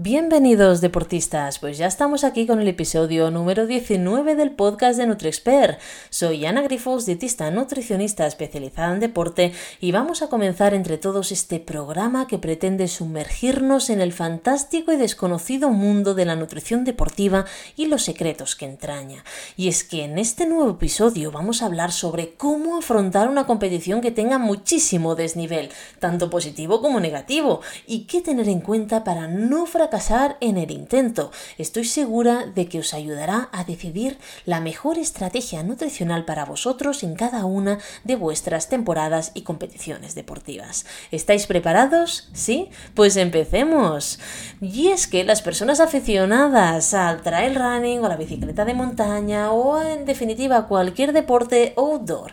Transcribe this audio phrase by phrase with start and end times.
[0.00, 5.80] Bienvenidos deportistas, pues ya estamos aquí con el episodio número 19 del podcast de NutriExpert.
[6.08, 11.58] Soy Ana Grifos, dietista nutricionista especializada en deporte y vamos a comenzar entre todos este
[11.58, 17.44] programa que pretende sumergirnos en el fantástico y desconocido mundo de la nutrición deportiva
[17.74, 19.24] y los secretos que entraña.
[19.56, 24.00] Y es que en este nuevo episodio vamos a hablar sobre cómo afrontar una competición
[24.00, 29.66] que tenga muchísimo desnivel, tanto positivo como negativo, y qué tener en cuenta para no
[29.66, 31.32] fracasar fracasar en el intento.
[31.56, 37.14] Estoy segura de que os ayudará a decidir la mejor estrategia nutricional para vosotros en
[37.14, 40.84] cada una de vuestras temporadas y competiciones deportivas.
[41.10, 42.28] ¿Estáis preparados?
[42.34, 42.68] ¿Sí?
[42.92, 44.18] Pues empecemos.
[44.60, 49.80] Y es que las personas aficionadas al trail running o la bicicleta de montaña o
[49.80, 52.32] en definitiva cualquier deporte outdoor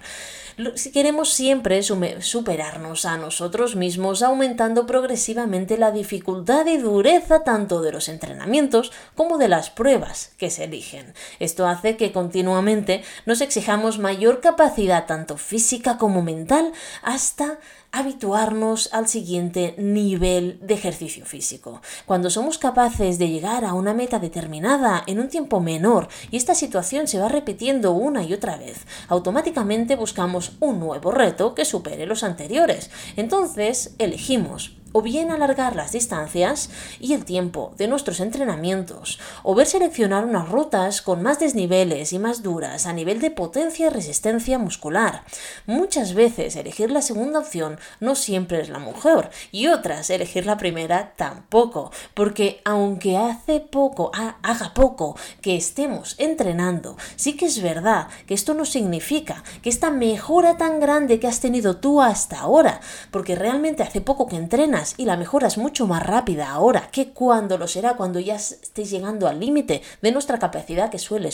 [0.76, 7.92] si queremos siempre superarnos a nosotros mismos, aumentando progresivamente la dificultad y dureza tanto de
[7.92, 11.14] los entrenamientos como de las pruebas que se eligen.
[11.40, 16.72] Esto hace que continuamente nos exijamos mayor capacidad tanto física como mental
[17.02, 17.60] hasta
[17.96, 21.82] habituarnos al siguiente nivel de ejercicio físico.
[22.06, 26.56] Cuando somos capaces de llegar a una meta determinada en un tiempo menor y esta
[26.56, 32.06] situación se va repitiendo una y otra vez, automáticamente buscamos un nuevo reto que supere
[32.06, 32.92] los anteriores.
[33.16, 36.70] Entonces elegimos o bien alargar las distancias
[37.02, 42.18] y el tiempo de nuestros entrenamientos, o ver seleccionar unas rutas con más desniveles y
[42.18, 45.26] más duras a nivel de potencia y resistencia muscular.
[45.66, 50.56] Muchas veces elegir la segunda opción no siempre es la mejor, y otras elegir la
[50.56, 58.08] primera tampoco, porque aunque hace poco, haga poco que estemos entrenando, sí que es verdad
[58.28, 62.80] que esto no significa que esta mejora tan grande que has tenido tú hasta ahora,
[63.12, 67.10] porque realmente hace poco que entrenas, y la mejora es mucho más rápida ahora que
[67.10, 71.30] cuando lo será cuando ya estéis llegando al límite de nuestra capacidad que suele,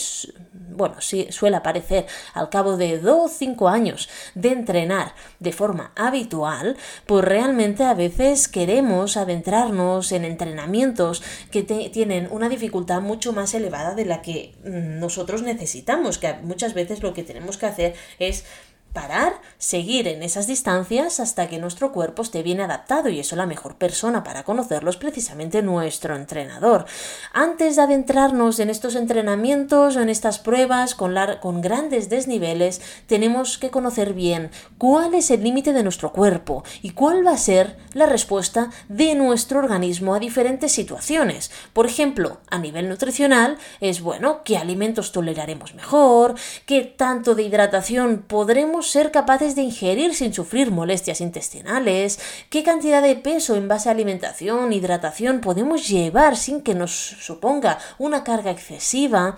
[0.70, 6.76] bueno, suele aparecer al cabo de 2 o 5 años de entrenar de forma habitual,
[7.06, 13.94] pues realmente a veces queremos adentrarnos en entrenamientos que tienen una dificultad mucho más elevada
[13.94, 18.44] de la que mm, nosotros necesitamos, que muchas veces lo que tenemos que hacer es
[18.92, 23.46] parar, seguir en esas distancias hasta que nuestro cuerpo esté bien adaptado y eso la
[23.46, 26.84] mejor persona para conocerlo es precisamente nuestro entrenador.
[27.32, 33.56] Antes de adentrarnos en estos entrenamientos o en estas pruebas con, con grandes desniveles, tenemos
[33.56, 37.76] que conocer bien cuál es el límite de nuestro cuerpo y cuál va a ser
[37.94, 41.50] la respuesta de nuestro organismo a diferentes situaciones.
[41.72, 46.34] Por ejemplo, a nivel nutricional es bueno qué alimentos toleraremos mejor,
[46.66, 52.18] qué tanto de hidratación podremos ser capaces de ingerir sin sufrir molestias intestinales,
[52.50, 57.78] qué cantidad de peso en base a alimentación, hidratación podemos llevar sin que nos suponga
[57.98, 59.36] una carga excesiva,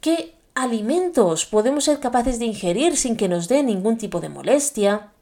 [0.00, 5.12] qué alimentos podemos ser capaces de ingerir sin que nos dé ningún tipo de molestia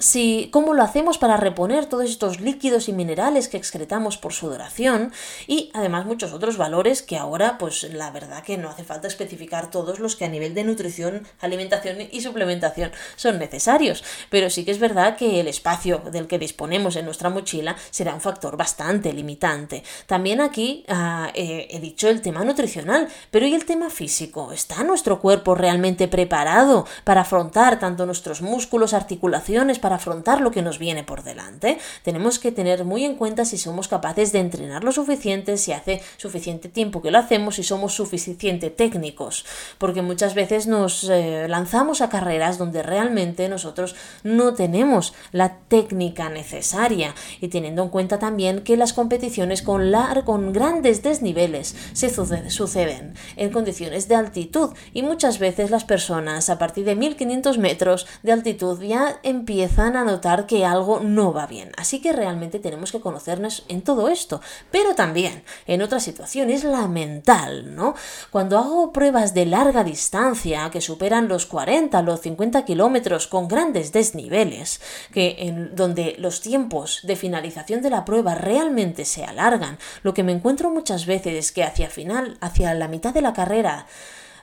[0.00, 5.12] si, cómo lo hacemos para reponer todos estos líquidos y minerales que excretamos por sudoración
[5.48, 9.72] y además muchos otros valores que ahora pues la verdad que no hace falta especificar
[9.72, 14.70] todos los que a nivel de nutrición, alimentación y suplementación son necesarios, pero sí que
[14.70, 19.12] es verdad que el espacio del que disponemos en nuestra mochila será un factor bastante
[19.12, 19.82] limitante.
[20.06, 24.52] También aquí ah, he dicho el tema nutricional, pero ¿y el tema físico?
[24.52, 30.60] ¿Está nuestro cuerpo realmente preparado para afrontar tanto nuestros músculos, articulaciones, para afrontar lo que
[30.60, 31.78] nos viene por delante.
[32.02, 36.02] Tenemos que tener muy en cuenta si somos capaces de entrenar lo suficiente, si hace
[36.18, 39.46] suficiente tiempo que lo hacemos, si somos suficiente técnicos,
[39.78, 46.28] porque muchas veces nos eh, lanzamos a carreras donde realmente nosotros no tenemos la técnica
[46.28, 47.14] necesaria.
[47.40, 49.90] Y teniendo en cuenta también que las competiciones con,
[50.26, 54.68] con grandes desniveles se suceden en condiciones de altitud.
[54.92, 60.04] Y muchas veces las personas a partir de 1500 metros de altitud ya empiezan a
[60.04, 61.70] notar que algo no va bien.
[61.76, 64.40] Así que realmente tenemos que conocernos en todo esto.
[64.70, 67.94] Pero también en otra situación es la mental, ¿no?
[68.30, 73.92] Cuando hago pruebas de larga distancia que superan los 40, los 50 kilómetros con grandes
[73.92, 74.80] desniveles,
[75.12, 80.24] que en donde los tiempos de finalización de la prueba realmente se alargan, lo que
[80.24, 83.86] me encuentro muchas veces es que hacia final, hacia la mitad de la carrera,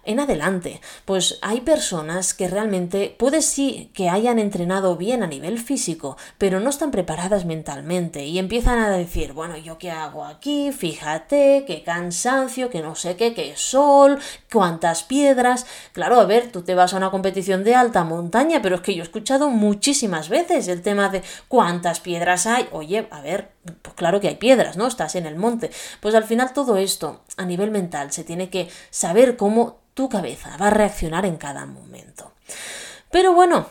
[0.06, 0.82] en adelante.
[1.06, 6.60] Pues hay personas que realmente puede sí que hayan entrenado bien a nivel físico, pero
[6.60, 10.72] no están preparadas mentalmente y empiezan a decir, bueno, ¿yo qué hago aquí?
[10.72, 14.20] Fíjate, qué cansancio, que no sé qué, qué sol,
[14.52, 15.66] cuántas piedras.
[15.94, 18.96] Claro, a ver, tú te vas a una competición de alta montaña, pero es que
[18.96, 22.68] yo he escuchado muchísimas veces el tema de cuántas piedras hay.
[22.72, 24.88] Oye, a ver, pues claro que hay piedras, ¿no?
[24.88, 25.72] Estás en el monte.
[26.00, 30.58] Pues al final todo esto, a nivel mental, se tiene que saber cómo tu cabeza
[30.58, 32.34] va a reaccionar en cada momento.
[33.12, 33.68] Pero bueno,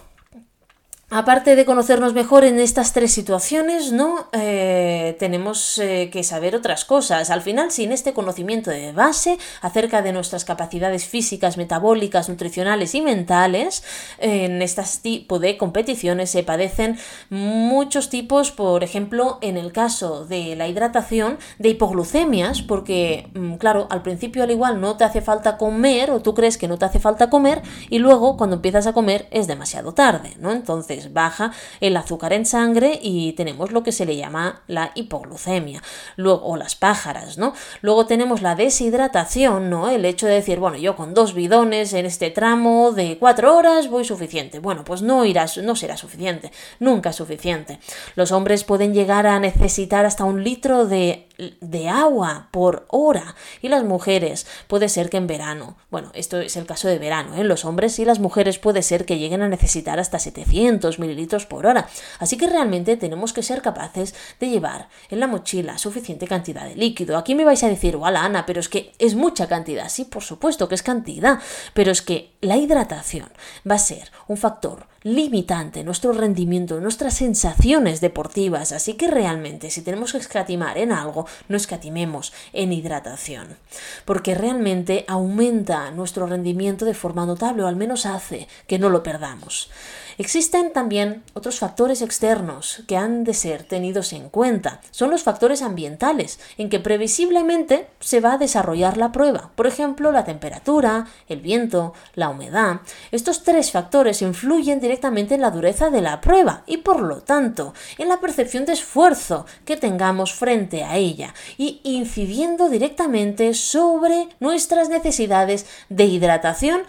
[1.16, 4.26] Aparte de conocernos mejor en estas tres situaciones, ¿no?
[4.32, 7.31] Eh, tenemos eh, que saber otras cosas.
[7.31, 13.00] Al final, sin este conocimiento de base acerca de nuestras capacidades físicas, metabólicas, nutricionales y
[13.00, 13.84] mentales,
[14.19, 16.99] en este tipo de competiciones se padecen
[17.31, 23.87] muchos tipos, por ejemplo, en el caso de la hidratación, de hipoglucemias, porque, mm, claro,
[23.88, 26.87] al principio al igual no te hace falta comer o tú crees que no te
[26.87, 30.50] hace falta comer y luego cuando empiezas a comer es demasiado tarde, ¿no?
[30.50, 35.83] Entonces, baja el azúcar en sangre y tenemos lo que se le llama la hipoglucemia.
[36.17, 37.55] Luego, o las pájaras, ¿no?
[37.83, 39.91] Luego tenemos la deshidratación, ¿no?
[39.91, 43.89] El hecho de decir, bueno, yo con dos bidones en este tramo de cuatro horas
[43.89, 44.59] voy suficiente.
[44.59, 47.79] Bueno, pues no irás, no será suficiente, nunca suficiente.
[48.15, 51.29] Los hombres pueden llegar a necesitar hasta un litro de
[51.60, 56.56] de agua por hora y las mujeres puede ser que en verano, bueno, esto es
[56.56, 57.44] el caso de verano, ¿eh?
[57.44, 61.66] los hombres y las mujeres puede ser que lleguen a necesitar hasta 700 mililitros por
[61.66, 61.88] hora,
[62.19, 66.76] así que realmente tenemos que ser capaces de llevar en la mochila suficiente cantidad de
[66.76, 67.16] líquido.
[67.16, 70.22] Aquí me vais a decir, hola Ana, pero es que es mucha cantidad, sí, por
[70.22, 71.40] supuesto que es cantidad,
[71.72, 73.31] pero es que la hidratación
[73.69, 78.73] va a ser un factor limitante nuestro rendimiento, nuestras sensaciones deportivas.
[78.73, 83.56] Así que realmente si tenemos que escatimar en algo, no escatimemos en hidratación.
[84.05, 89.03] Porque realmente aumenta nuestro rendimiento de forma notable o al menos hace que no lo
[89.03, 89.71] perdamos.
[90.19, 94.81] Existen también otros factores externos que han de ser tenidos en cuenta.
[94.90, 99.50] Son los factores ambientales, en que previsiblemente se va a desarrollar la prueba.
[99.55, 102.81] Por ejemplo, la temperatura, el viento, la humedad.
[103.11, 107.75] Estos tres factores influyen directamente en la dureza de la prueba y por lo tanto
[107.99, 114.88] en la percepción de esfuerzo que tengamos frente a ella y incidiendo directamente sobre nuestras
[114.88, 116.82] necesidades de hidratación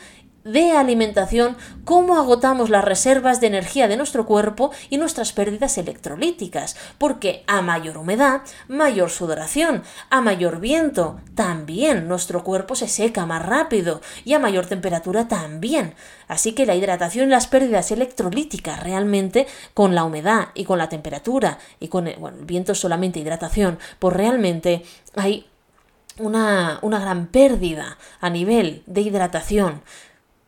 [0.45, 6.77] de alimentación, cómo agotamos las reservas de energía de nuestro cuerpo y nuestras pérdidas electrolíticas,
[6.99, 13.43] porque a mayor humedad, mayor sudoración, a mayor viento, también nuestro cuerpo se seca más
[13.43, 15.95] rápido y a mayor temperatura también.
[16.27, 20.89] Así que la hidratación y las pérdidas electrolíticas realmente con la humedad y con la
[20.89, 24.83] temperatura y con el, viento solamente hidratación, pues realmente
[25.15, 25.47] hay
[26.19, 29.81] una, una gran pérdida a nivel de hidratación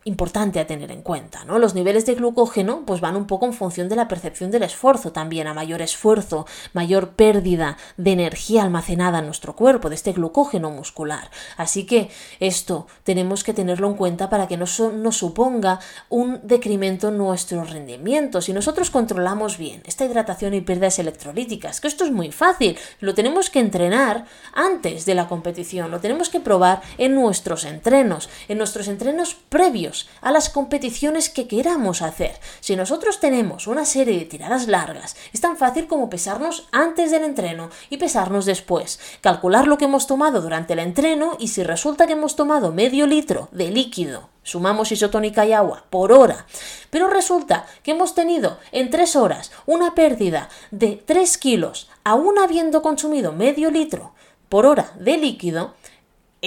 [0.07, 1.59] importante a tener en cuenta, ¿no?
[1.59, 5.11] Los niveles de glucógeno pues van un poco en función de la percepción del esfuerzo
[5.11, 10.71] también, a mayor esfuerzo, mayor pérdida de energía almacenada en nuestro cuerpo, de este glucógeno
[10.71, 11.29] muscular.
[11.57, 12.09] Así que
[12.39, 17.63] esto tenemos que tenerlo en cuenta para que no nos suponga un decremento en nuestro
[17.65, 18.41] rendimiento.
[18.41, 23.13] Si nosotros controlamos bien esta hidratación y pérdidas electrolíticas, que esto es muy fácil, lo
[23.13, 28.57] tenemos que entrenar antes de la competición, lo tenemos que probar en nuestros entrenos, en
[28.57, 32.39] nuestros entrenos previos a las competiciones que queramos hacer.
[32.59, 37.23] Si nosotros tenemos una serie de tiradas largas, es tan fácil como pesarnos antes del
[37.23, 42.07] entreno y pesarnos después, calcular lo que hemos tomado durante el entreno y si resulta
[42.07, 46.45] que hemos tomado medio litro de líquido sumamos isotónica y agua por hora,
[46.89, 52.81] pero resulta que hemos tenido en tres horas una pérdida de 3 kilos, aún habiendo
[52.81, 54.13] consumido medio litro
[54.49, 55.73] por hora de líquido,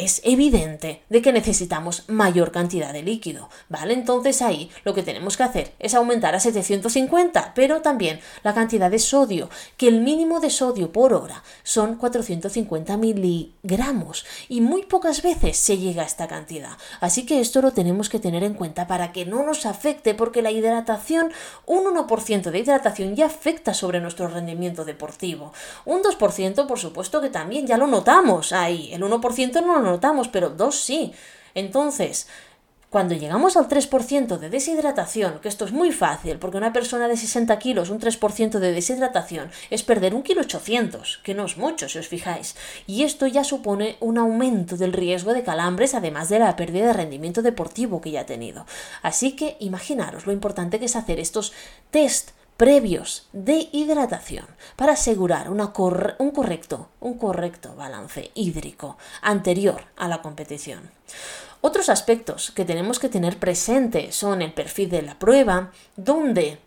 [0.01, 3.95] es evidente de que necesitamos mayor cantidad de líquido, ¿vale?
[3.95, 8.91] Entonces ahí lo que tenemos que hacer es aumentar a 750, pero también la cantidad
[8.91, 15.23] de sodio, que el mínimo de sodio por hora son 450 miligramos y muy pocas
[15.23, 16.77] veces se llega a esta cantidad.
[17.01, 20.43] Así que esto lo tenemos que tener en cuenta para que no nos afecte porque
[20.43, 21.33] la hidratación,
[21.67, 25.53] un 1% de hidratación ya afecta sobre nuestro rendimiento deportivo.
[25.85, 30.29] Un 2% por supuesto que también ya lo notamos ahí, el 1% no lo notamos,
[30.29, 31.13] pero dos sí.
[31.55, 32.27] Entonces,
[32.91, 37.17] cuando llegamos al 3% de deshidratación, que esto es muy fácil, porque una persona de
[37.17, 41.89] 60 kilos, un 3% de deshidratación, es perder un kilo 800, que no es mucho
[41.89, 42.57] si os fijáis.
[42.89, 46.93] Y esto ya supone un aumento del riesgo de calambres, además de la pérdida de
[46.95, 48.67] rendimiento deportivo que ya ha tenido.
[49.03, 51.53] Así que imaginaros lo importante que es hacer estos
[51.93, 52.31] test
[52.61, 54.45] previos de hidratación
[54.77, 60.91] para asegurar un correcto, un correcto balance hídrico anterior a la competición.
[61.63, 66.59] Otros aspectos que tenemos que tener presente son el perfil de la prueba, donde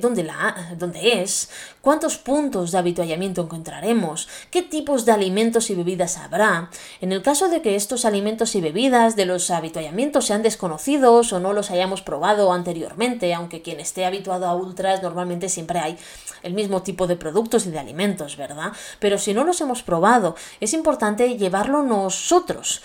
[0.00, 1.50] dónde, la, dónde es,
[1.80, 6.70] cuántos puntos de habituallamiento encontraremos, qué tipos de alimentos y bebidas habrá.
[7.00, 11.40] En el caso de que estos alimentos y bebidas de los habituallamientos sean desconocidos o
[11.40, 15.98] no los hayamos probado anteriormente, aunque quien esté habituado a ultras normalmente siempre hay
[16.42, 18.72] el mismo tipo de productos y de alimentos, ¿verdad?
[19.00, 22.82] Pero si no los hemos probado, es importante llevarlo nosotros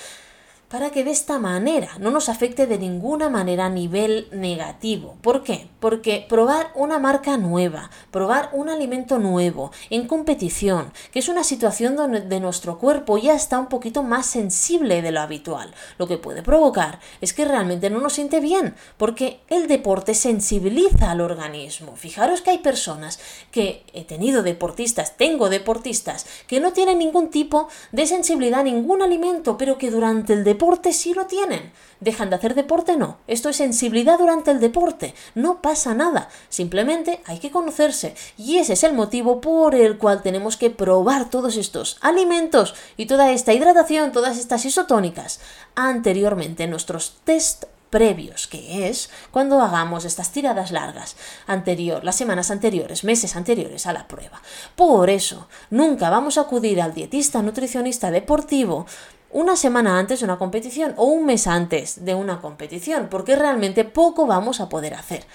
[0.74, 5.18] para que de esta manera no nos afecte de ninguna manera a nivel negativo.
[5.22, 5.70] ¿Por qué?
[5.80, 11.96] Porque probar una marca nueva, probar un alimento nuevo en competición, que es una situación
[11.96, 16.42] donde nuestro cuerpo ya está un poquito más sensible de lo habitual, lo que puede
[16.42, 21.96] provocar es que realmente no nos siente bien, porque el deporte sensibiliza al organismo.
[21.96, 23.20] Fijaros que hay personas
[23.52, 29.04] que he tenido deportistas, tengo deportistas, que no tienen ningún tipo de sensibilidad a ningún
[29.04, 31.74] alimento, pero que durante el deporte deporte sí lo tienen.
[32.00, 32.96] ¿Dejan de hacer deporte?
[32.96, 33.18] No.
[33.28, 35.14] Esto es sensibilidad durante el deporte.
[35.36, 36.30] No pasa nada.
[36.48, 38.16] Simplemente hay que conocerse.
[38.38, 43.08] Y ese es el motivo por el cual tenemos que probar todos estos alimentos y
[43.08, 45.42] toda esta hidratación, todas estas isotónicas
[45.76, 51.16] anteriormente en nuestros test previos, que es cuando hagamos estas tiradas largas,
[51.46, 54.42] anterior, las semanas anteriores, meses anteriores a la prueba.
[54.76, 58.88] Por eso, nunca vamos a acudir al dietista nutricionista deportivo
[59.34, 63.84] una semana antes de una competición o un mes antes de una competición, porque realmente
[63.84, 65.26] poco vamos a poder hacer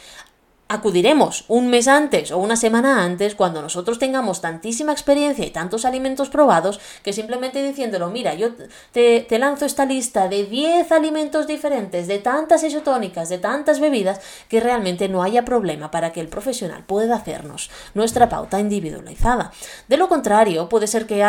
[0.68, 5.86] acudiremos un mes antes o una semana antes cuando nosotros tengamos tantísima experiencia y tantos
[5.86, 8.50] alimentos probados que simplemente diciéndolo, mira, yo
[8.92, 14.60] te, lanzo esta lista de 10 alimentos diferentes, de tantas isotónicas, de tantas bebidas, que
[14.60, 19.52] realmente no haya problema para que el profesional pueda hacernos nuestra pauta individualizada.
[19.88, 21.22] De lo contrario, puede ser que,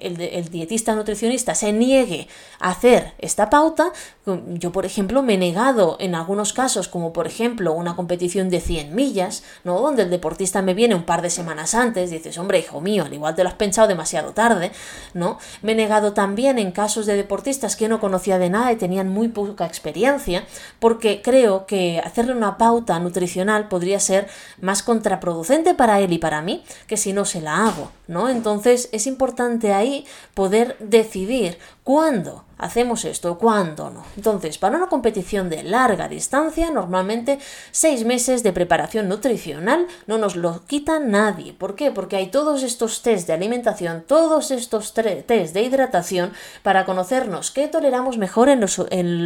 [0.00, 3.92] el, el dietista nutricionista se niegue a hacer esta pauta.
[4.24, 8.60] Yo, por ejemplo, me he negado en algunos casos, como por ejemplo una competición de
[8.70, 9.80] 100 millas, ¿no?
[9.80, 13.12] Donde el deportista me viene un par de semanas antes, dices, hombre, hijo mío, al
[13.12, 14.70] igual te lo has pensado demasiado tarde,
[15.12, 15.40] ¿no?
[15.60, 19.08] Me he negado también en casos de deportistas que no conocía de nada y tenían
[19.08, 20.44] muy poca experiencia,
[20.78, 24.28] porque creo que hacerle una pauta nutricional podría ser
[24.60, 28.28] más contraproducente para él y para mí que si no se la hago, ¿no?
[28.28, 34.04] Entonces es importante ahí poder decidir cuándo hacemos esto, cuándo no.
[34.16, 37.38] Entonces, para una competición de larga distancia, normalmente
[37.70, 41.54] seis meses de preparación nutricional no nos lo quita nadie.
[41.54, 41.90] ¿Por qué?
[41.90, 47.66] Porque hay todos estos test de alimentación, todos estos test de hidratación para conocernos qué
[47.66, 48.60] toleramos mejor en,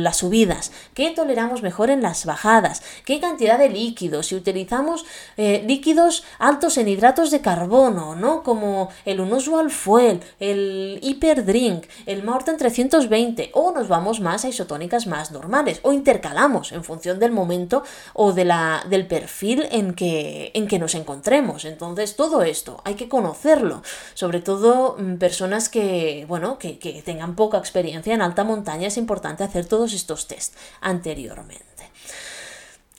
[0.05, 5.05] las subidas, qué toleramos mejor en las bajadas, qué cantidad de líquidos, si utilizamos
[5.37, 8.43] eh, líquidos altos en hidratos de carbono, ¿no?
[8.45, 8.74] Como
[9.05, 15.31] el Unusual Fuel, el Hyperdrink, el Morten 320 o nos vamos más a isotónicas más
[15.31, 20.67] normales o intercalamos en función del momento o de la, del perfil en que, en
[20.67, 21.65] que nos encontremos.
[21.65, 23.83] Entonces todo esto hay que conocerlo,
[24.15, 28.97] sobre todo mm, personas que, bueno, que, que tengan poca experiencia en alta montaña es
[28.97, 31.65] importante hacer todos estos test anteriormente.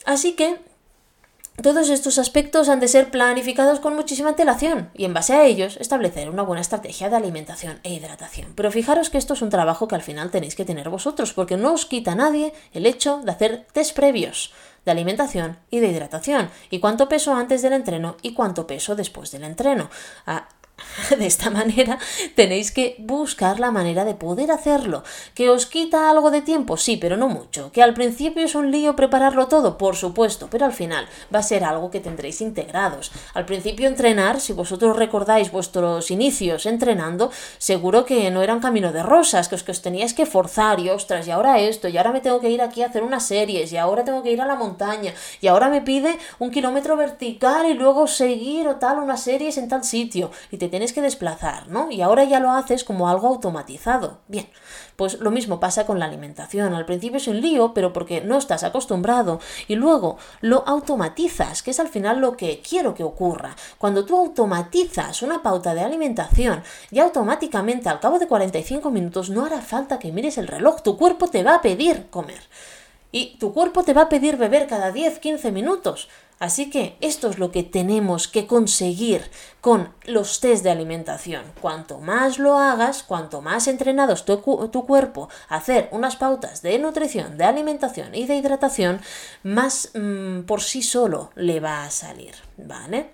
[0.05, 0.59] Así que
[1.61, 5.77] todos estos aspectos han de ser planificados con muchísima antelación y en base a ellos
[5.79, 8.53] establecer una buena estrategia de alimentación e hidratación.
[8.55, 11.57] Pero fijaros que esto es un trabajo que al final tenéis que tener vosotros porque
[11.57, 14.53] no os quita nadie el hecho de hacer test previos
[14.85, 19.31] de alimentación y de hidratación y cuánto peso antes del entreno y cuánto peso después
[19.31, 19.89] del entreno.
[21.17, 21.97] De esta manera
[22.35, 25.03] tenéis que buscar la manera de poder hacerlo.
[25.33, 26.77] ¿Que os quita algo de tiempo?
[26.77, 27.71] Sí, pero no mucho.
[27.71, 29.77] ¿Que al principio es un lío prepararlo todo?
[29.77, 33.11] Por supuesto, pero al final va a ser algo que tendréis integrados.
[33.33, 38.91] Al principio entrenar, si vosotros recordáis vuestros inicios entrenando, seguro que no era un camino
[38.91, 41.97] de rosas, que os, que os teníais que forzar y ostras, y ahora esto, y
[41.97, 44.41] ahora me tengo que ir aquí a hacer unas series, y ahora tengo que ir
[44.41, 48.99] a la montaña, y ahora me pide un kilómetro vertical y luego seguir o tal
[48.99, 50.31] unas series en tal sitio.
[50.67, 51.91] Tienes que desplazar, ¿no?
[51.91, 54.19] Y ahora ya lo haces como algo automatizado.
[54.27, 54.47] Bien,
[54.95, 56.73] pues lo mismo pasa con la alimentación.
[56.73, 61.71] Al principio es un lío, pero porque no estás acostumbrado y luego lo automatizas, que
[61.71, 63.55] es al final lo que quiero que ocurra.
[63.77, 69.45] Cuando tú automatizas una pauta de alimentación, ya automáticamente al cabo de 45 minutos no
[69.45, 72.41] hará falta que mires el reloj, tu cuerpo te va a pedir comer.
[73.11, 76.09] Y tu cuerpo te va a pedir beber cada 10-15 minutos.
[76.39, 79.29] Así que esto es lo que tenemos que conseguir
[79.61, 81.43] con los test de alimentación.
[81.61, 84.37] Cuanto más lo hagas, cuanto más entrenado tu,
[84.69, 89.01] tu cuerpo a hacer unas pautas de nutrición, de alimentación y de hidratación,
[89.43, 93.11] más mm, por sí solo le va a salir, ¿vale?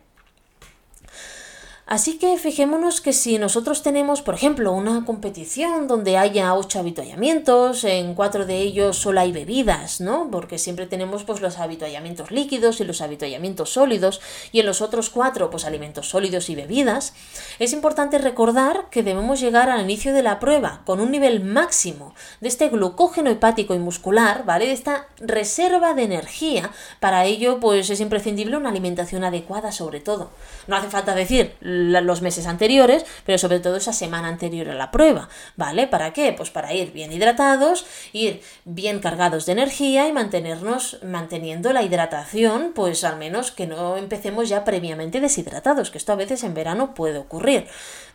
[1.91, 7.83] Así que fijémonos que si nosotros tenemos, por ejemplo, una competición donde haya ocho habituallamientos,
[7.83, 10.29] en cuatro de ellos solo hay bebidas, ¿no?
[10.31, 14.21] Porque siempre tenemos pues los habituallamientos líquidos y los habituallamientos sólidos,
[14.53, 17.13] y en los otros cuatro, pues alimentos sólidos y bebidas,
[17.59, 22.15] es importante recordar que debemos llegar al inicio de la prueba con un nivel máximo
[22.39, 24.67] de este glucógeno hepático y muscular, ¿vale?
[24.67, 26.71] De esta reserva de energía.
[27.01, 30.29] Para ello, pues es imprescindible una alimentación adecuada sobre todo.
[30.67, 34.91] No hace falta decir los meses anteriores, pero sobre todo esa semana anterior a la
[34.91, 35.87] prueba, ¿vale?
[35.87, 36.33] ¿Para qué?
[36.33, 42.71] Pues para ir bien hidratados, ir bien cargados de energía y mantenernos manteniendo la hidratación,
[42.73, 46.93] pues al menos que no empecemos ya previamente deshidratados, que esto a veces en verano
[46.93, 47.67] puede ocurrir.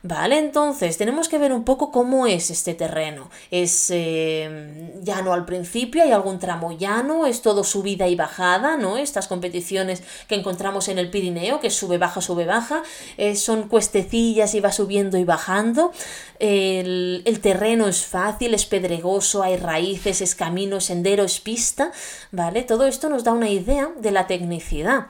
[0.08, 3.28] Vale, entonces tenemos que ver un poco cómo es este terreno.
[3.50, 6.00] ¿Es eh, llano al principio?
[6.04, 7.26] ¿Hay algún tramo llano?
[7.26, 8.76] ¿Es todo subida y bajada?
[8.76, 8.98] ¿No?
[8.98, 12.84] Estas competiciones que encontramos en el Pirineo, que sube, baja, sube, baja,
[13.16, 15.90] eh, son cuestecillas y va subiendo y bajando.
[16.38, 21.90] El, el, terreno es fácil, es pedregoso, hay raíces, es camino, es sendero, es pista,
[22.30, 22.62] ¿vale?
[22.62, 25.06] Todo esto nos da una idea de la tecnicidad.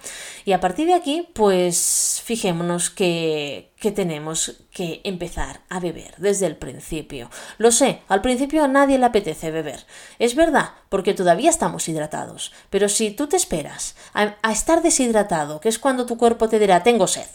[0.46, 6.47] Y a partir de aquí, pues fijémonos que, que tenemos que empezar a beber desde
[6.47, 7.31] el principio.
[7.57, 9.87] Lo sé, al principio a nadie le apetece beber.
[10.19, 12.52] Es verdad, porque todavía estamos hidratados.
[12.69, 16.59] Pero si tú te esperas a, a estar deshidratado, que es cuando tu cuerpo te
[16.59, 17.28] dirá tengo sed,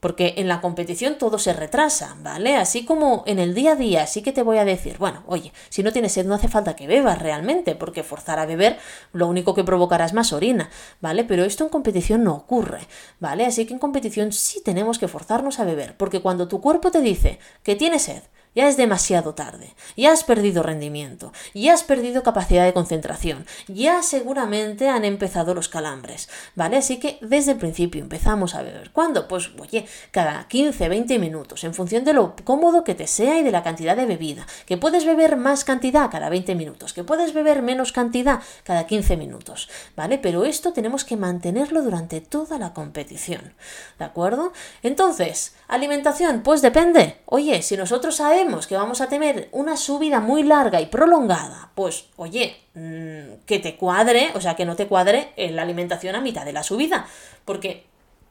[0.00, 2.56] porque en la competición todo se retrasa, ¿vale?
[2.56, 5.52] Así como en el día a día, sí que te voy a decir, bueno, oye,
[5.68, 8.78] si no tienes sed no hace falta que bebas realmente, porque forzar a beber
[9.12, 11.24] lo único que provocará es más orina, ¿vale?
[11.24, 12.80] Pero esto en competición no ocurre,
[13.20, 13.46] ¿vale?
[13.46, 17.00] Así que en competición sí tenemos que forzarnos a beber, porque cuando tu cuerpo te
[17.00, 18.22] dice que tienes sed,
[18.58, 24.02] ya es demasiado tarde, ya has perdido rendimiento, ya has perdido capacidad de concentración, ya
[24.02, 26.76] seguramente han empezado los calambres, ¿vale?
[26.76, 28.90] Así que desde el principio empezamos a beber.
[28.90, 29.28] ¿Cuándo?
[29.28, 33.44] Pues, oye, cada 15, 20 minutos, en función de lo cómodo que te sea y
[33.44, 34.44] de la cantidad de bebida.
[34.66, 39.16] Que puedes beber más cantidad cada 20 minutos, que puedes beber menos cantidad cada 15
[39.16, 40.18] minutos, ¿vale?
[40.18, 43.54] Pero esto tenemos que mantenerlo durante toda la competición,
[44.00, 44.52] ¿de acuerdo?
[44.82, 47.18] Entonces, alimentación, pues depende.
[47.24, 52.06] Oye, si nosotros sabemos que vamos a tener una subida muy larga y prolongada, pues
[52.16, 56.44] oye, mm, que te cuadre, o sea, que no te cuadre la alimentación a mitad
[56.44, 57.06] de la subida,
[57.44, 57.84] porque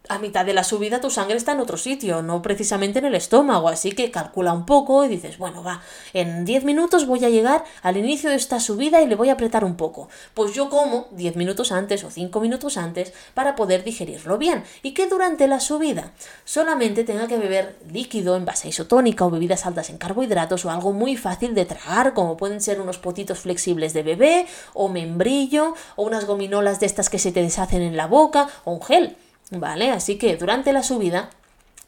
[0.09, 3.15] a mitad de la subida tu sangre está en otro sitio, no precisamente en el
[3.15, 5.81] estómago, así que calcula un poco y dices, bueno, va,
[6.13, 9.33] en 10 minutos voy a llegar al inicio de esta subida y le voy a
[9.33, 10.09] apretar un poco.
[10.33, 14.93] Pues yo como 10 minutos antes o 5 minutos antes para poder digerirlo bien y
[14.93, 16.11] que durante la subida
[16.45, 20.93] solamente tenga que beber líquido en base isotónica o bebidas altas en carbohidratos o algo
[20.93, 26.03] muy fácil de tragar, como pueden ser unos potitos flexibles de bebé o membrillo o
[26.03, 29.17] unas gominolas de estas que se te deshacen en la boca o un gel.
[29.51, 29.91] ¿Vale?
[29.91, 31.29] Así que durante la subida,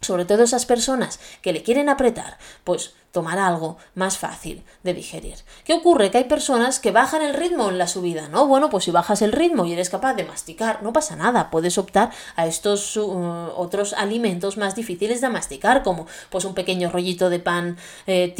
[0.01, 5.35] sobre todo esas personas que le quieren apretar, pues tomar algo más fácil de digerir.
[5.65, 6.11] ¿Qué ocurre?
[6.11, 8.47] Que hay personas que bajan el ritmo en la subida, ¿no?
[8.47, 11.77] Bueno, pues si bajas el ritmo y eres capaz de masticar, no pasa nada, puedes
[11.77, 17.29] optar a estos uh, otros alimentos más difíciles de masticar, como pues un pequeño rollito
[17.29, 18.33] de pan eh,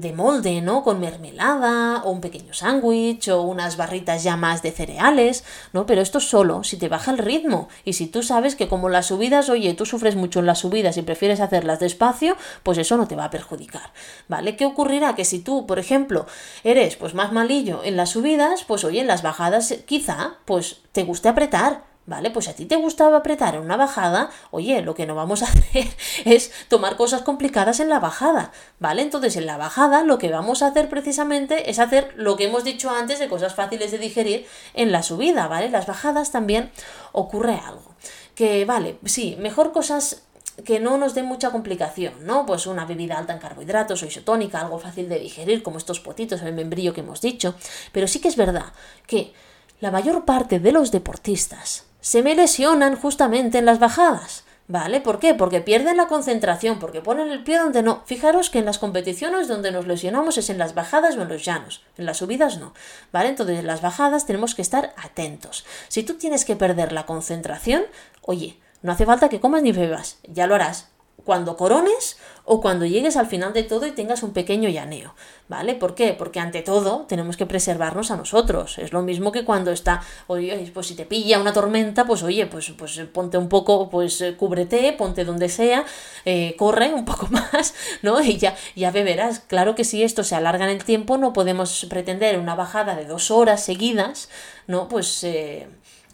[0.00, 0.82] de molde, ¿no?
[0.82, 5.86] Con mermelada, o un pequeño sándwich, o unas barritas ya más de cereales, ¿no?
[5.86, 9.06] Pero esto solo si te baja el ritmo, y si tú sabes que como las
[9.06, 13.06] subidas, oye, tú sufres mucho en las subidas y prefieres hacerlas despacio, pues eso no
[13.06, 13.92] te va a perjudicar.
[14.28, 14.56] ¿Vale?
[14.56, 15.14] ¿Qué ocurrirá?
[15.14, 16.26] Que si tú, por ejemplo,
[16.64, 21.04] eres pues más malillo en las subidas, pues oye, en las bajadas quizá pues te
[21.04, 22.30] guste apretar, ¿Vale?
[22.30, 25.44] Pues a ti te gustaba apretar en una bajada, oye, lo que no vamos a
[25.48, 25.86] hacer
[26.24, 29.02] es tomar cosas complicadas en la bajada, ¿vale?
[29.02, 32.64] Entonces en la bajada lo que vamos a hacer precisamente es hacer lo que hemos
[32.64, 35.68] dicho antes de cosas fáciles de digerir en la subida, ¿vale?
[35.68, 36.72] Las bajadas también
[37.12, 37.94] ocurre algo.
[38.34, 40.22] Que, vale, sí, mejor cosas
[40.64, 42.46] que no nos dé mucha complicación, ¿no?
[42.46, 46.42] Pues una bebida alta en carbohidratos o isotónica, algo fácil de digerir, como estos potitos,
[46.42, 47.54] el membrillo que hemos dicho.
[47.92, 48.72] Pero sí que es verdad
[49.06, 49.32] que
[49.80, 54.44] la mayor parte de los deportistas se me lesionan justamente en las bajadas.
[54.70, 55.00] ¿Vale?
[55.00, 55.32] ¿Por qué?
[55.32, 58.02] Porque pierden la concentración, porque ponen el pie donde no.
[58.04, 61.42] Fijaros que en las competiciones donde nos lesionamos es en las bajadas o en los
[61.42, 62.74] llanos, en las subidas no.
[63.10, 63.30] ¿Vale?
[63.30, 65.64] Entonces en las bajadas tenemos que estar atentos.
[65.88, 67.84] Si tú tienes que perder la concentración,
[68.20, 70.88] oye, no hace falta que comas ni bebas, ya lo harás
[71.28, 75.14] cuando corones o cuando llegues al final de todo y tengas un pequeño llaneo,
[75.46, 75.74] ¿vale?
[75.74, 76.14] ¿Por qué?
[76.14, 78.78] Porque ante todo tenemos que preservarnos a nosotros.
[78.78, 82.46] Es lo mismo que cuando está, oye, pues si te pilla una tormenta, pues oye,
[82.46, 85.84] pues, pues ponte un poco, pues eh, cúbrete, ponte donde sea,
[86.24, 88.22] eh, corre un poco más, ¿no?
[88.22, 89.40] Y ya, ya beberás.
[89.40, 93.04] Claro que si esto se alarga en el tiempo, no podemos pretender una bajada de
[93.04, 94.30] dos horas seguidas,
[94.66, 94.88] ¿no?
[94.88, 95.24] Pues...
[95.24, 95.68] Eh,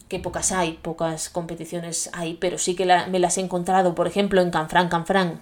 [0.07, 4.41] que pocas hay, pocas competiciones hay, pero sí que me las he encontrado, por ejemplo,
[4.41, 5.41] en Canfrán, Canfrán,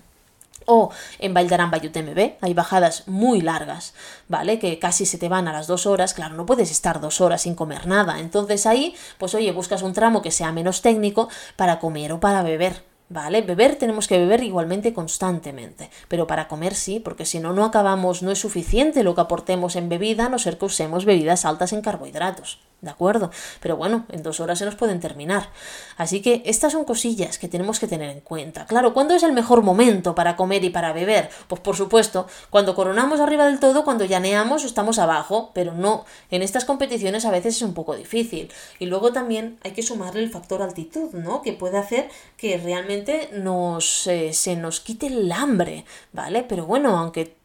[0.65, 3.93] o en Valdarán UTMB, hay bajadas muy largas,
[4.27, 4.59] ¿vale?
[4.59, 7.41] Que casi se te van a las dos horas, claro, no puedes estar dos horas
[7.41, 8.19] sin comer nada.
[8.19, 12.43] Entonces ahí, pues oye, buscas un tramo que sea menos técnico para comer o para
[12.43, 12.83] beber.
[13.09, 13.41] ¿Vale?
[13.41, 18.23] Beber tenemos que beber igualmente constantemente, pero para comer sí, porque si no, no acabamos,
[18.23, 21.73] no es suficiente lo que aportemos en bebida, a no ser que usemos bebidas altas
[21.73, 22.59] en carbohidratos.
[22.83, 23.31] ¿De acuerdo?
[23.61, 25.49] Pero bueno, en dos horas se nos pueden terminar.
[25.95, 28.65] Así que estas son cosillas que tenemos que tener en cuenta.
[28.65, 31.29] Claro, ¿cuándo es el mejor momento para comer y para beber?
[31.47, 36.03] Pues por supuesto, cuando coronamos arriba del todo, cuando llaneamos o estamos abajo, pero no,
[36.29, 38.51] en estas competiciones a veces es un poco difícil.
[38.79, 41.41] Y luego también hay que sumarle el factor altitud, ¿no?
[41.41, 46.43] Que puede hacer que realmente nos, eh, se nos quite el hambre, ¿vale?
[46.43, 47.37] Pero bueno, aunque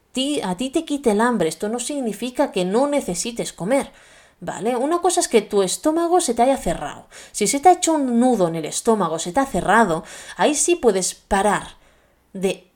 [0.42, 3.92] a ti te quite el hambre, esto no significa que no necesites comer.
[4.40, 4.76] ¿Vale?
[4.76, 7.06] Una cosa es que tu estómago se te haya cerrado.
[7.32, 10.04] Si se te ha hecho un nudo en el estómago, se te ha cerrado,
[10.36, 11.76] ahí sí puedes parar
[12.32, 12.67] de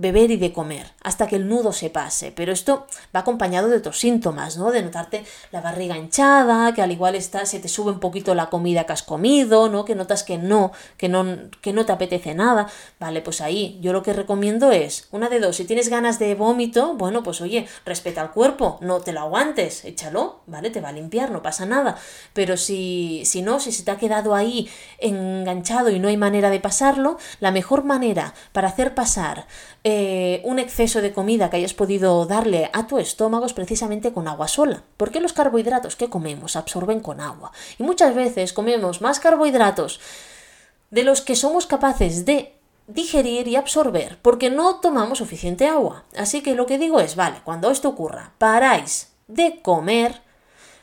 [0.00, 2.32] beber y de comer hasta que el nudo se pase.
[2.32, 4.70] Pero esto va acompañado de otros síntomas, ¿no?
[4.70, 8.50] De notarte la barriga hinchada, que al igual está, se te sube un poquito la
[8.50, 9.84] comida que has comido, ¿no?
[9.84, 11.24] Que notas que no, que no,
[11.60, 12.66] que no te apetece nada.
[12.98, 16.34] Vale, pues ahí yo lo que recomiendo es, una de dos, si tienes ganas de
[16.34, 20.70] vómito, bueno, pues oye, respeta al cuerpo, no te lo aguantes, échalo, ¿vale?
[20.70, 21.96] Te va a limpiar, no pasa nada.
[22.32, 26.50] Pero si, si no, si se te ha quedado ahí enganchado y no hay manera
[26.50, 29.46] de pasarlo, la mejor manera para hacer pasar
[30.44, 34.48] un exceso de comida que hayas podido darle a tu estómago es precisamente con agua
[34.48, 37.52] sola, porque los carbohidratos que comemos absorben con agua.
[37.78, 40.00] Y muchas veces comemos más carbohidratos
[40.90, 42.54] de los que somos capaces de
[42.86, 46.04] digerir y absorber porque no tomamos suficiente agua.
[46.16, 50.22] Así que lo que digo es, vale, cuando esto ocurra, paráis de comer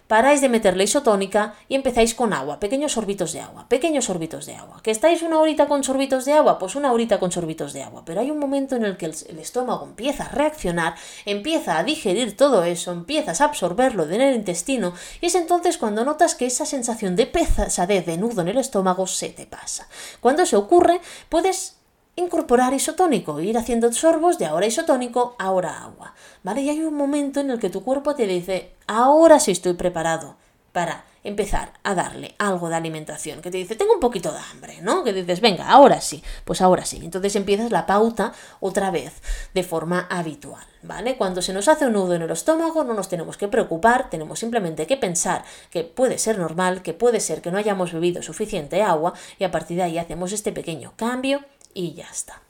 [0.07, 4.55] paráis de meterle isotónica y empezáis con agua, pequeños sorbitos de agua, pequeños sorbitos de
[4.55, 4.81] agua.
[4.81, 6.59] ¿Que estáis una horita con sorbitos de agua?
[6.59, 8.03] Pues una horita con sorbitos de agua.
[8.05, 12.35] Pero hay un momento en el que el, estómago empieza a reaccionar, empieza a digerir
[12.35, 16.65] todo eso, empiezas a absorberlo en el intestino y es entonces cuando notas que esa
[16.65, 19.87] sensación de pesadez, de nudo en el estómago se te pasa.
[20.19, 21.76] Cuando eso ocurre, puedes
[22.17, 26.61] incorporar isotónico, ir haciendo sorbos de ahora isotónico, ahora agua, ¿vale?
[26.61, 30.35] Y hay un momento en el que tu cuerpo te dice, ahora sí estoy preparado
[30.71, 34.79] para empezar a darle algo de alimentación, que te dice, tengo un poquito de hambre,
[34.81, 35.03] ¿no?
[35.03, 36.99] Que dices, venga, ahora sí, pues ahora sí.
[37.03, 39.13] Entonces empiezas la pauta otra vez,
[39.53, 41.17] de forma habitual, ¿vale?
[41.17, 44.39] Cuando se nos hace un nudo en el estómago, no nos tenemos que preocupar, tenemos
[44.39, 48.81] simplemente que pensar que puede ser normal, que puede ser que no hayamos bebido suficiente
[48.81, 51.41] agua, y a partir de ahí hacemos este pequeño cambio
[51.77, 52.41] y ya está.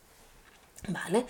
[0.87, 1.25] ¿Vale?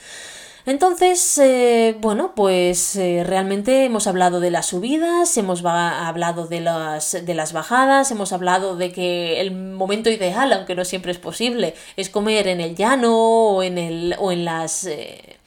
[0.68, 7.26] Entonces, eh, bueno, pues eh, realmente hemos hablado de las subidas, hemos hablado de las,
[7.26, 11.74] de las bajadas, hemos hablado de que el momento ideal, aunque no siempre es posible,
[11.96, 14.86] es comer en el llano o en, el, o en las...
[14.86, 15.38] Eh,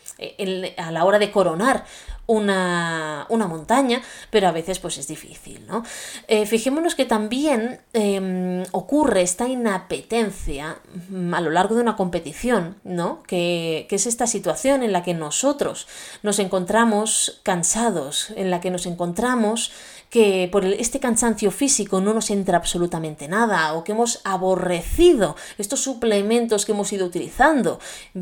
[0.77, 1.85] a la hora de coronar
[2.31, 5.83] una, montaña, pero a veces pues es difícil, ¿no?
[6.29, 12.77] Eh, fijémonos que también em, ocurre esta inapetencia mm, a lo largo de una competición,
[12.85, 13.23] ¿no?
[13.25, 15.89] Que, que es esta situación en la que nosotros
[16.23, 19.73] nos encontramos cansados, en la que nos encontramos
[20.11, 25.81] que por este cansancio físico no nos entra absolutamente nada o que hemos aborrecido estos
[25.81, 27.79] suplementos que hemos ido utilizando.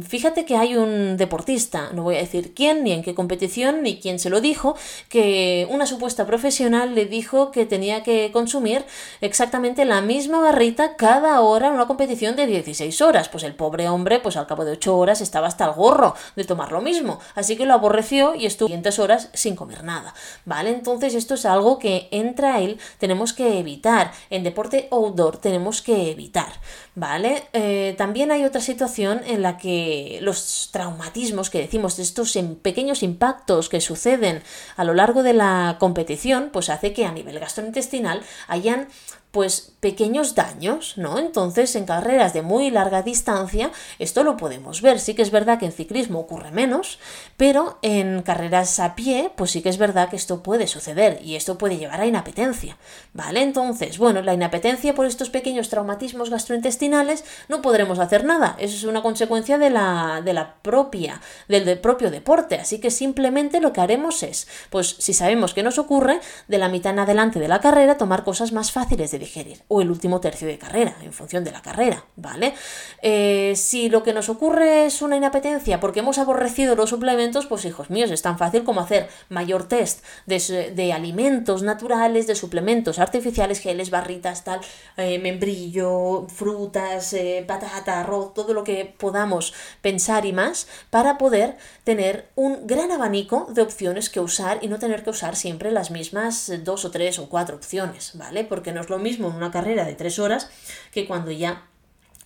[0.06, 3.98] Fíjate que hay un deportista, no voy a decir quién, ni en qué competición, ni
[3.98, 4.76] quién se lo dijo,
[5.08, 8.84] que una supuesta profesional le dijo que tenía que consumir
[9.22, 13.30] exactamente la misma barrita cada hora en una competición de 16 horas.
[13.30, 16.44] Pues el pobre hombre, pues al cabo de 8 horas estaba hasta el gorro de
[16.44, 17.18] tomar lo mismo.
[17.34, 20.12] Así que lo aborreció y estuvo 500 horas sin comer nada.
[20.44, 20.70] ¿Vale?
[20.70, 24.12] Entonces esto es algo que entra él tenemos que evitar.
[24.30, 26.52] En deporte outdoor tenemos que evitar.
[26.94, 27.44] ¿Vale?
[27.52, 33.68] Eh, también hay otra situación en la que los traumatismos que decimos, estos pequeños impactos
[33.68, 34.42] que suceden
[34.76, 38.88] a lo largo de la competición, pues hace que a nivel gastrointestinal hayan
[39.30, 41.18] pues pequeños daños, ¿no?
[41.18, 44.98] Entonces, en carreras de muy larga distancia, esto lo podemos ver.
[44.98, 46.98] Sí que es verdad que en ciclismo ocurre menos,
[47.36, 51.36] pero en carreras a pie, pues sí que es verdad que esto puede suceder y
[51.36, 52.78] esto puede llevar a inapetencia,
[53.12, 53.42] ¿vale?
[53.42, 58.56] Entonces, bueno, la inapetencia por estos pequeños traumatismos gastrointestinales no podremos hacer nada.
[58.58, 62.56] Eso es una consecuencia de la, de la propia, del, propio deporte.
[62.56, 66.68] Así que simplemente lo que haremos es, pues si sabemos que nos ocurre, de la
[66.68, 69.90] mitad en adelante de la carrera, tomar cosas más fáciles de de digerir, o el
[69.90, 72.54] último tercio de carrera, en función de la carrera, ¿vale?
[73.02, 77.64] Eh, si lo que nos ocurre es una inapetencia porque hemos aborrecido los suplementos, pues
[77.64, 83.60] hijos míos, es tan fácil como hacer mayor test de, alimentos naturales, de suplementos artificiales,
[83.60, 84.60] geles, barritas, tal,
[84.96, 89.52] eh, membrillo, frutas, eh, patata, arroz, todo lo que podamos
[89.82, 94.78] pensar y más, para poder tener un gran abanico de opciones que usar y no
[94.78, 98.44] tener que usar siempre las mismas dos o tres o cuatro opciones, ¿vale?
[98.44, 100.50] Porque no es lo mismo en una carrera de tres horas
[100.92, 101.64] que cuando ya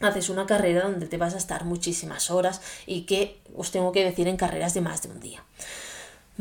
[0.00, 4.04] haces una carrera donde te vas a estar muchísimas horas y que os tengo que
[4.04, 5.44] decir en carreras de más de un día.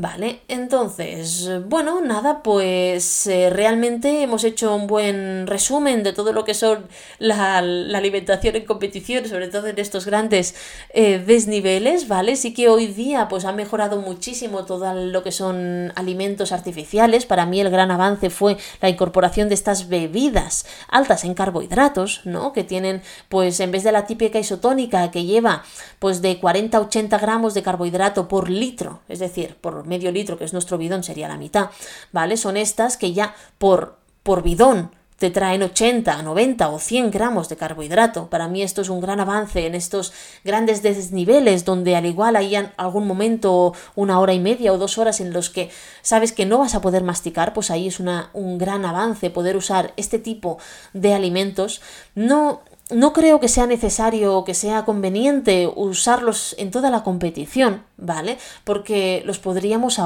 [0.02, 6.44] Vale, entonces, bueno, nada, pues eh, realmente hemos hecho un buen resumen de todo lo
[6.44, 6.88] que son
[7.20, 10.56] la, alimentación en competición, sobre todo en estos grandes
[10.96, 12.36] eh, desniveles, ¿vale?
[12.36, 17.28] Sí que hoy día pues ha mejorado muchísimo todo lo que son alimentos artificiales.
[17.28, 22.54] Para mí el gran avance fue la incorporación de estas bebidas altas en carbohidratos, ¿no?
[22.54, 25.64] Que tienen, pues en vez de la típica isotónica que lleva
[26.00, 30.38] pues de 40 a 80 gramos de carbohidrato por litro, es decir, por medio litro,
[30.38, 31.70] que es nuestro bidón, sería la mitad,
[32.12, 32.38] ¿vale?
[32.38, 37.56] Son estas que ya por, por bidón te traen 80, 90 o 100 gramos de
[37.56, 38.28] carbohidrato.
[38.32, 42.56] Para mí esto es un gran avance en estos grandes desniveles donde al igual hay
[42.56, 45.70] algún momento, una hora y media o dos horas en los que
[46.02, 49.94] sabes que no vas a poder masticar, pues ahí es un gran avance poder usar
[49.96, 50.58] este tipo
[50.94, 51.84] de alimentos.
[52.16, 57.84] No no creo que sea necesario o que sea conveniente usarlos en toda la competición,
[58.02, 58.38] ¿vale?
[58.66, 60.00] Porque los podríamos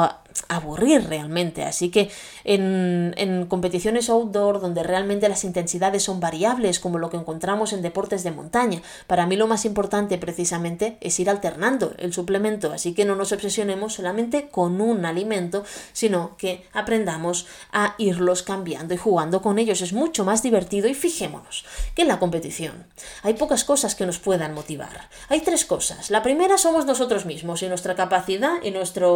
[0.48, 1.64] aburrir realmente.
[1.64, 2.12] Así que
[2.44, 7.82] en, en, competiciones outdoor donde realmente las intensidades son variables, como lo que encontramos en
[7.82, 12.72] deportes de montaña, para mí lo más importante precisamente es ir alternando el suplemento.
[12.74, 18.94] Así que no nos obsesionemos solamente con un alimento, sino que aprendamos a irlos cambiando
[18.94, 19.82] y jugando con ellos.
[19.82, 22.86] Es mucho más divertido y fijémonos que en la competición
[23.24, 25.10] hay pocas cosas que nos puedan motivar.
[25.30, 26.10] Hay tres cosas.
[26.10, 29.14] La primera somos nosotros mismos y nuestra capacidad y nuestro,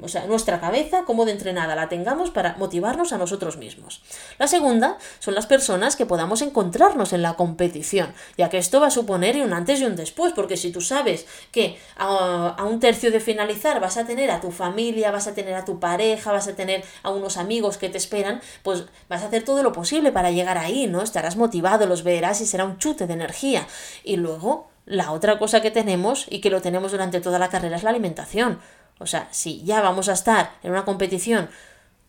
[0.00, 4.02] o sea, nuestra cabeza, como de entrenada la tengamos para motivarnos a nosotros mismos.
[4.38, 8.86] La segunda son las personas que podamos encontrarnos en la competición, ya que esto va
[8.86, 12.78] a suponer un antes y un después, porque si tú sabes que a, a un
[12.78, 16.30] tercio de finalizar vas a tener a tu familia, vas a tener a tu pareja,
[16.30, 19.72] vas a tener a unos amigos que te esperan, pues vas a hacer todo lo
[19.72, 21.02] posible para llegar ahí, ¿no?
[21.02, 23.66] Estarás motivado, los verás y será un chute de energía.
[24.04, 27.76] Y luego, la otra cosa que tenemos y que lo tenemos durante toda la carrera
[27.76, 28.60] es la alimentación.
[28.98, 31.48] O sea, si ya vamos a estar en una competición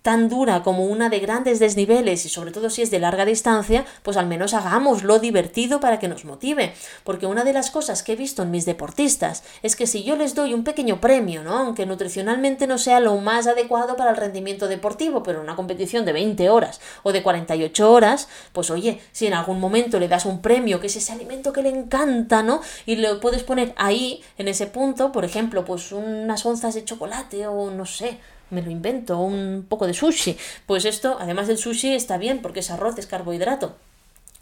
[0.03, 3.85] tan dura como una de grandes desniveles y sobre todo si es de larga distancia,
[4.03, 6.73] pues al menos hagámoslo divertido para que nos motive.
[7.05, 10.17] Porque una de las cosas que he visto en mis deportistas es que si yo
[10.17, 11.57] les doy un pequeño premio, ¿no?
[11.57, 16.11] aunque nutricionalmente no sea lo más adecuado para el rendimiento deportivo, pero una competición de
[16.11, 20.41] 20 horas o de 48 horas, pues oye, si en algún momento le das un
[20.41, 22.59] premio, que es ese alimento que le encanta, ¿no?
[22.85, 27.47] Y lo puedes poner ahí, en ese punto, por ejemplo, pues unas onzas de chocolate
[27.47, 30.38] o no sé, me lo invento, un poco de sushi.
[30.65, 33.75] Pues esto, además del sushi, está bien porque es arroz, es carbohidrato.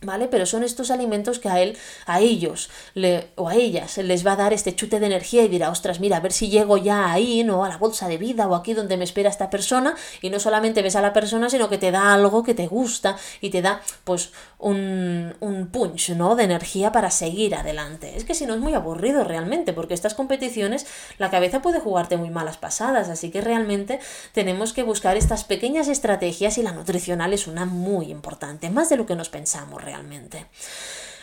[0.04, 0.28] ¿Vale?
[0.28, 4.32] Pero son estos alimentos que a él, a ellos le, o a ellas les va
[4.32, 7.12] a dar este chute de energía y dirá, ostras, mira, a ver si llego ya
[7.12, 7.64] ahí, ¿no?
[7.64, 10.82] A la bolsa de vida o aquí donde me espera esta persona y no solamente
[10.82, 13.82] ves a la persona, sino que te da algo que te gusta y te da,
[14.04, 16.36] pues, un, un punch, ¿no?
[16.36, 18.18] De energía para seguir adelante.
[18.18, 20.88] Es que si no es muy aburrido realmente, porque estas competiciones
[21.20, 24.00] la cabeza puede jugarte muy malas pasadas, así que realmente
[24.34, 28.98] tenemos que buscar estas pequeñas estrategias y la nutricional es una muy importante, más de
[28.98, 29.91] lo que nos pensamos realmente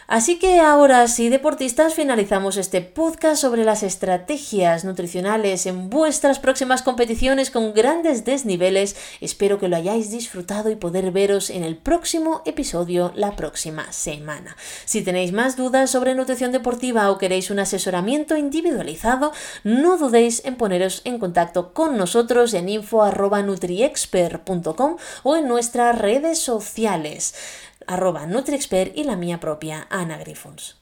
[0.09, 6.81] Así que ahora sí, deportistas, finalizamos este podcast sobre las estrategias nutricionales en vuestras próximas
[6.81, 8.96] competiciones con grandes desniveles.
[9.20, 14.57] Espero que lo hayáis disfrutado y poder veros en el próximo episodio la próxima semana.
[14.87, 20.57] Si tenéis más dudas sobre nutrición deportiva o queréis un asesoramiento individualizado, no dudéis en
[20.57, 27.35] poneros en contacto con nosotros en info.nutriexpert.com o en nuestras redes sociales
[27.88, 30.78] arroba NutriExpert y la mía propia, Ana Griffons.